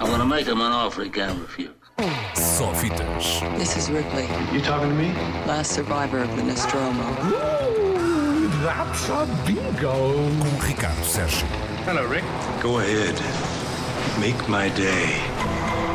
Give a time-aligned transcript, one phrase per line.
[0.00, 1.70] I'm gonna make him an offer he can't refuse.
[2.34, 3.40] Só fitas.
[3.58, 5.12] This is Ripley, You talking to me?
[5.46, 7.02] last survivor of the Nostromo.
[8.62, 10.12] That's a bingo.
[10.12, 11.46] Com Ricardo Sérgio.
[11.84, 12.24] Hello, Rick.
[12.60, 13.16] Go ahead.
[14.20, 15.20] Make my day.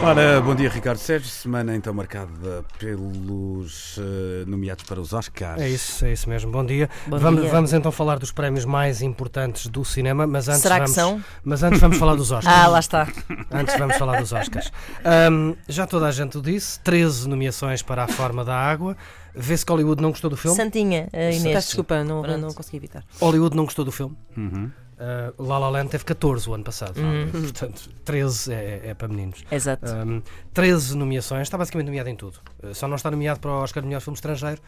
[0.03, 5.61] Ora, bom dia Ricardo Sérgio, semana então marcada pelos eh, nomeados para os Oscars.
[5.61, 6.51] É isso, é isso mesmo.
[6.51, 6.89] Bom dia.
[7.07, 7.49] Bom vamos, dia.
[7.49, 11.23] vamos então falar dos prémios mais importantes do cinema, mas antes Será que vamos, são?
[11.41, 12.53] Mas antes vamos falar dos Oscars.
[12.53, 13.07] Ah, lá está.
[13.49, 14.73] Antes vamos falar dos Oscars.
[15.05, 18.97] Ahm, já toda a gente o disse, 13 nomeações para a forma da água.
[19.33, 20.57] Vê-se que Hollywood não gostou do filme.
[20.57, 21.43] Santinha, a Inês.
[21.43, 22.39] Peço desculpa, não, Pronto.
[22.39, 23.05] não consegui evitar.
[23.21, 24.17] Hollywood não gostou do filme.
[24.35, 24.69] Uhum.
[25.03, 26.97] Ah, La La Land teve 14 o ano passado.
[26.97, 27.29] Uhum.
[27.29, 29.43] Portanto, 13 é, é para meninos.
[29.51, 29.91] Exato.
[29.91, 30.21] Um,
[30.53, 32.39] 13 nomeações, está basicamente nomeado em tudo.
[32.63, 34.61] Uh, só não está nomeado para o Oscar de melhor filme estrangeiro,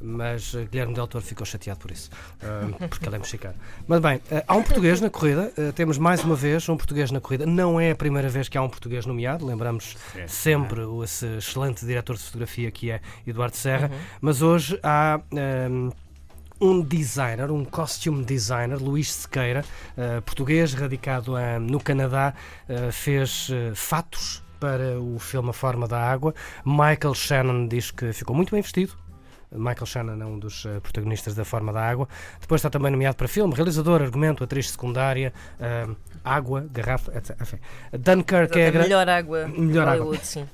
[0.00, 2.10] mas uh, Guilherme Del Toro ficou chateado por isso,
[2.42, 3.54] um, porque ele é mexicano.
[3.86, 7.10] Mas bem, uh, há um português na corrida, uh, temos mais uma vez um português
[7.10, 7.44] na corrida.
[7.44, 11.84] Não é a primeira vez que há um português nomeado, lembramos sempre o esse excelente
[11.84, 13.90] diretor de fotografia que é Eduardo Serra,
[14.22, 15.20] mas hoje há.
[15.70, 15.90] um,
[16.62, 19.64] um designer, um costume designer, Luís Sequeira,
[19.96, 22.32] eh, português, radicado eh, no Canadá,
[22.68, 26.32] eh, fez fatos para o filme A Forma da Água.
[26.64, 28.96] Michael Shannon diz que ficou muito bem vestido.
[29.50, 32.08] Michael Shannon é um dos protagonistas da Forma da Água.
[32.40, 35.88] Depois está também nomeado para filme, realizador, argumento, atriz secundária, eh,
[36.24, 37.36] água, garrafa, etc.
[37.42, 37.58] Enfim.
[37.92, 40.16] Dunkirk é a melhor água Melhor água.
[40.22, 40.46] Sim.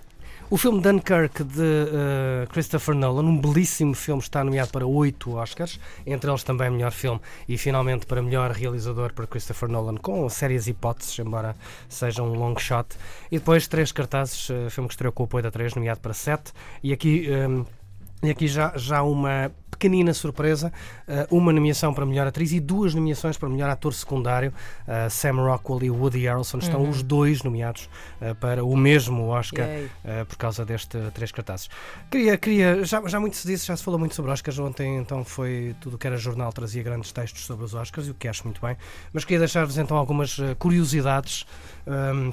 [0.50, 5.78] O filme Dunkirk de eh, Christopher Nolan, um belíssimo filme, está nomeado para oito Oscars,
[6.06, 10.66] entre eles também melhor filme e finalmente para melhor realizador para Christopher Nolan, com sérias
[10.66, 11.54] hipóteses, embora
[11.88, 12.88] seja um long shot.
[13.30, 16.14] E depois três cartazes, eh, filme que estreou com o apoio da 3, nomeado para
[16.14, 16.52] sete.
[16.82, 17.28] E aqui.
[17.30, 17.77] eh,
[18.22, 20.72] e aqui já, já uma pequenina surpresa,
[21.06, 24.52] eh, uma nomeação para melhor atriz e duas nomeações para melhor ator secundário.
[24.88, 27.88] Eh, Sam Rockwell e Woody Harrelson estão os dois nomeados
[28.20, 29.88] eh, para o mesmo Oscar Yay.
[30.26, 31.68] por causa deste três cartazes.
[32.10, 34.58] Queria, queria já, já muito se disse, já se falou muito sobre Oscars.
[34.58, 38.10] Ontem então foi tudo o que era jornal, trazia grandes textos sobre os Oscars, e
[38.10, 38.76] o que acho muito bem.
[39.12, 41.46] Mas queria deixar-vos então algumas curiosidades.
[41.86, 42.32] ehm,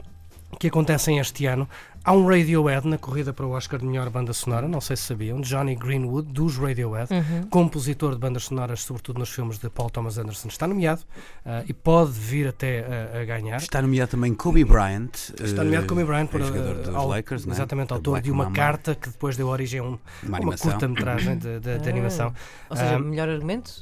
[0.60, 1.68] que acontecem este ano.
[2.08, 5.02] Há um Radiohead na corrida para o Oscar de melhor banda sonora, não sei se
[5.02, 7.10] sabiam, Johnny Greenwood, dos Radiohead,
[7.50, 11.02] compositor de bandas sonoras, sobretudo nos filmes de Paul Thomas Anderson, está nomeado
[11.44, 13.58] ah, e pode vir até a, a ganhar.
[13.58, 15.10] Está nomeado também Kobe Bryant.
[15.42, 17.56] Está nomeado eh, Kobe Bryant por jogador dos au- Lakers, não é?
[17.56, 20.40] exatamente, Da autor Black de uma Mamba, carta que depois deu origem a um- Uma
[20.42, 21.92] uma curta-metragem de, de- de Ah.
[21.92, 22.34] animação.
[22.70, 23.82] Ou seja, Ah, melhor argumento?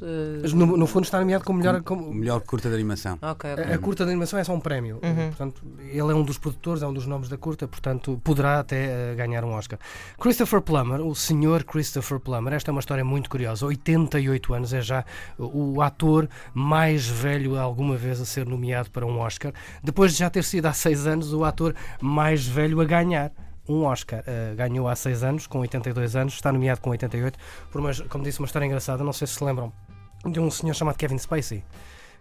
[0.55, 1.75] no, no fundo está nomeado como melhor.
[1.75, 3.19] O Como, melhor curta de animação.
[3.21, 3.65] Ok, ok.
[3.65, 5.01] a, a curta de animação é só um prémio.
[5.27, 9.11] Portanto, ele é um dos produtores, é um dos nomes da curta, portanto, poderá até
[9.11, 9.79] eh, ganhar um Oscar.
[10.19, 13.65] Christopher Plummer, o senhor Christopher Plummer, esta é uma história muito curiosa.
[13.65, 15.05] 88 anos, é já
[15.37, 19.53] o, ator mais velho alguma vez a ser nomeado para um Oscar.
[19.83, 23.31] Depois de já ter sido há 6 anos o ator mais velho a ganhar.
[23.67, 27.39] Um Oscar Eh, ganhou há 6 anos, com 82 anos, está nomeado com 88,
[27.71, 29.03] por uma, como disse, uma história engraçada.
[29.03, 29.71] Não sei se se lembram
[30.25, 31.63] de um senhor chamado Kevin Spacey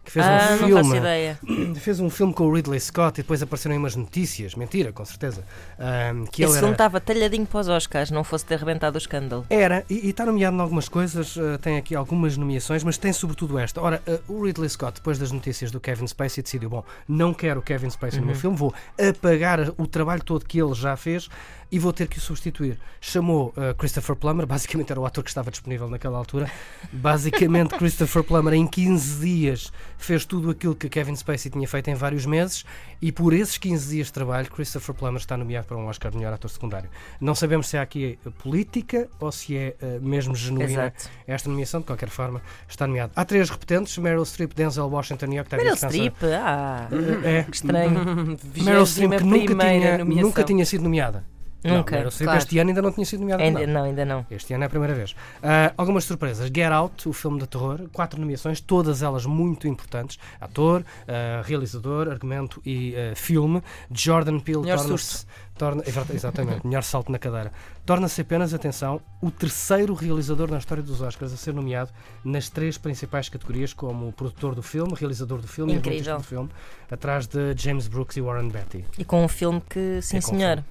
[0.05, 1.39] que fez ah, um não filme faço ideia.
[1.77, 5.05] fez um filme com o Ridley Scott e depois apareceram aí umas notícias, mentira, com
[5.05, 5.45] certeza,
[5.79, 8.99] ahm, que Esse ele filme estava talhadinho para os Oscars, não fosse ter arrebentado o
[8.99, 9.47] escândalo.
[9.49, 13.13] era e, e está nomeado em algumas coisas, ah, tem aqui algumas nomeações, mas tem
[13.13, 13.81] sobretudo esta.
[13.81, 17.61] Ora, ah, o Ridley Scott, depois das notícias do Kevin Spacey, decidiu, bom, não quero
[17.61, 21.29] o Kevin Spacey no meu filme, vou apagar o trabalho todo que ele já fez
[21.71, 22.79] e vou ter que o substituir.
[23.01, 26.51] Chamou ah, Christopher Plummer, basicamente era o ator que estava disponível naquela altura,
[26.93, 29.73] basicamente Christopher Plummer em 15 dias
[30.05, 32.65] fez tudo aquilo que Kevin Spacey tinha feito em vários meses
[33.01, 36.19] e por esses 15 dias de trabalho Christopher Plummer está nomeado para um Oscar de
[36.19, 36.91] melhor ator secundário.
[37.21, 41.11] Não sabemos se é aqui eh, política ou se é eh, mesmo genuína Exato.
[41.27, 43.13] esta nomeação, de qualquer forma está nomeado.
[43.17, 46.13] Há três repetentes, Meryl Streep, Denzel Washington e Octavia Meryl Spencer.
[46.13, 46.89] Streep, ah,
[47.25, 48.39] É, que estranho.
[48.57, 50.23] Meryl Streep que nunca tinha, nomeação.
[50.23, 51.32] nunca tinha sido nomeada.
[51.65, 52.39] Não, Nunca, Meryl claro.
[52.39, 53.43] este ano ainda não tinha sido nomeada.
[53.43, 54.27] por ainda não, ainda não.
[54.31, 55.15] Este ano é a primeira vez.
[55.43, 56.51] Ah, algumas surpresas.
[56.55, 60.19] Get Out, o filme de terror, quatro nomeações, todas elas muito importantes.
[60.41, 63.63] Ator, ah, realizador, argumento e ah, filme.
[63.91, 65.27] Jordan Peele torna-se...
[65.55, 67.53] Torna, exata- exatamente, melhor salto na cadeira.
[67.85, 71.91] Torna-se apenas, atenção, o terceiro realizador na história dos Oscars a ser nomeado
[72.25, 75.93] nas três principais categorias, como produtor do filme, realizador do filme Incrível.
[75.93, 76.51] e argumentista do filme,
[76.91, 78.85] atrás de James Brooks e Warren Beatty.
[78.99, 80.65] E com um filme que, sim com senhor.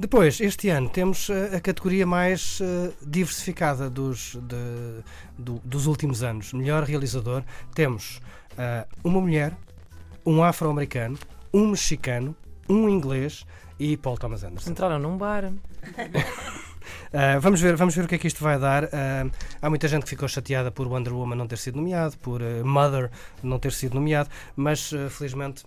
[0.00, 5.02] Depois, este ano, temos eh, a categoria mais eh, diversificada dos, de-
[5.36, 6.54] do- dos últimos anos.
[6.54, 7.42] Melhor realizador,
[7.74, 8.18] temos
[8.56, 9.54] eh, uma mulher,
[10.24, 11.18] um afro-americano,
[11.52, 12.34] um mexicano,
[12.66, 13.44] um inglês
[13.78, 14.70] e Paul Thomas Anderson.
[14.70, 15.44] Entraram num bar.
[15.44, 15.52] Uh,
[17.40, 18.84] vamos, ver, vamos ver o que é que isto vai dar.
[18.84, 19.30] Uh,
[19.60, 22.64] há muita gente que ficou chateada por Wonder Woman não ter sido nomeado, por uh,
[22.64, 23.10] Mother
[23.42, 25.62] não ter sido nomeado, mas uh, felizmente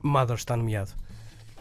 [0.00, 0.92] Mother está nomeado.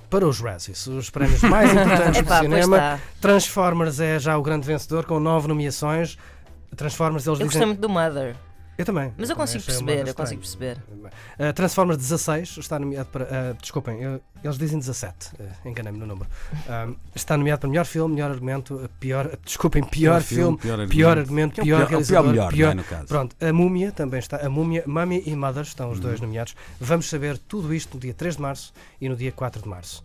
[0.09, 2.77] Para os Razzies, os prémios mais importantes do Epá, pois cinema.
[2.77, 2.99] está.
[3.21, 6.17] Transformers é já o grande vencedor com nove nomeações.
[6.75, 7.61] Transformers, eles Eu dizem.
[7.61, 8.35] gostei muito do Mother.
[8.77, 9.11] Eu também.
[9.17, 10.77] Mas eu consigo perceber, eu consigo perceber.
[11.39, 13.23] Uh, Transformers 16 está nomeado para.
[13.25, 16.29] uh, desculpem, eu- eles dizem 17, uh, enganei-me no número.
[16.87, 19.35] Um, está nomeado para melhor filme, melhor argumento, uh, pior.
[19.43, 20.57] desculpem, pior, filme,
[20.89, 23.07] pior argumento, Que é o pior, pior- é pior melhor, pior- não é, no caso?
[23.07, 24.37] Pronto, a Múmia também está.
[24.45, 26.03] A Múmia, Mummy e Mother estão os Uhum.
[26.03, 26.55] dois nomeados.
[26.79, 28.71] Vamos saber tudo isto no dia 3 de março
[29.01, 30.03] e no dia 4 de março.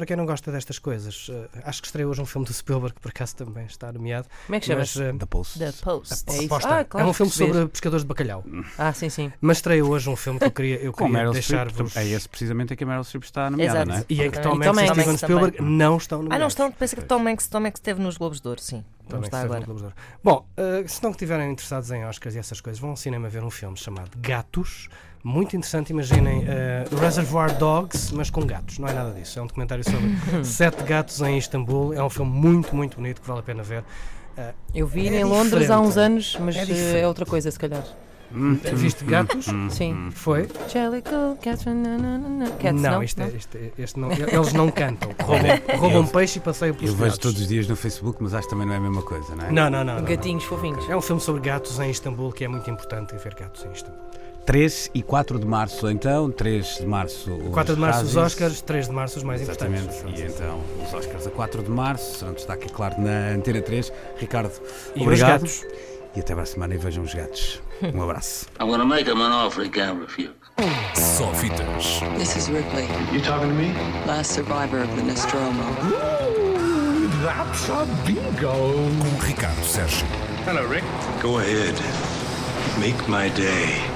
[0.00, 2.94] Para quem não gosta destas coisas, uh, acho que estreia hoje um filme do Spielberg,
[2.94, 4.26] que por acaso também está nomeado.
[4.46, 5.14] Como é que Mas, chama-se?
[5.14, 5.58] uh, The Post.
[5.58, 6.24] The Post.
[6.26, 6.54] É isso.
[6.54, 8.42] Ah, claro, é um filme sobre pescadores de bacalhau.
[8.78, 9.30] Ah, sim, sim.
[9.42, 11.94] Mas estreia hoje um filme que eu queria, eu queria deixar-vos.
[11.94, 13.90] É esse precisamente em que a Meryl Streep está nomeada, Exato.
[13.90, 14.04] não é?
[14.08, 14.40] E em que.
[14.40, 15.16] Tom E Hanks e Hanks Steven também.
[15.18, 16.40] Spielberg não estão Ah, nomeados.
[16.40, 18.82] não estão, pensa que Tom Hanks, Tom Hanks esteve nos Globos de Ouro, sim.
[19.12, 19.94] Hanks está esteve agora.
[20.24, 23.44] Bom, uh, se não estiverem interessados em Oscars e essas coisas, vão ao cinema ver
[23.44, 24.88] um filme chamado Gatos.
[25.22, 28.78] Muito interessante, imaginem uh, Reservoir Dogs, mas com gatos.
[28.78, 29.38] Não é nada disso.
[29.38, 31.92] É um documentário sobre sete gatos em Istambul.
[31.92, 33.84] É um filme muito, muito bonito que vale a pena ver.
[34.74, 37.58] Eu vi É em Londres há uns anos, mas É eh, é outra coisa, se
[37.58, 37.84] calhar.
[38.74, 39.46] Viste gatos?
[39.70, 40.08] Sim.
[40.12, 40.48] Foi?
[40.68, 42.48] Jellicle, cats, nananana.
[42.52, 45.10] Cats, não, não, isto é, isto é- este não, eles não cantam.
[45.20, 48.44] Roubam, roubam peixe e passeiam pelos Eu vejo todos os dias no Facebook, mas acho
[48.44, 49.50] que também não é a mesma coisa, não é?
[49.50, 49.84] Não, não, não.
[49.84, 50.04] não, não.
[50.04, 50.88] Gatinhos fofinhos.
[50.88, 54.00] É um filme sobre gatos em Istambul que é muito importante ver gatos em Istambul.
[54.46, 56.30] 3 e 4 de março, então.
[56.30, 57.30] 3 de março.
[57.32, 58.34] os 4 de março os Razzies.
[58.34, 59.84] Oscars, 3 de março os mais Exatamente.
[59.84, 60.20] importantes.
[60.20, 62.18] E então, os Oscars a 4 de março.
[62.18, 63.92] Serão destaque, é claro, na Antena 3.
[64.18, 64.50] Ricardo,
[64.94, 65.40] E os obrigado.
[65.42, 65.64] gatos?
[66.16, 67.62] E até para a semana e vejam os gatos.
[67.94, 68.46] Um abraço.
[68.60, 70.32] I'm gonna make him an offer he can't refuse.
[70.94, 72.00] Só fitas.
[72.18, 73.72] This is Ripley, You talking to me?
[74.06, 75.62] last survivor of the Nostromo.
[77.24, 78.52] That's a bingo.
[79.00, 80.06] Com Ricardo Sérgio.
[80.46, 80.84] Hello, Rick.
[81.22, 81.74] Go ahead.
[82.78, 83.89] Make my day.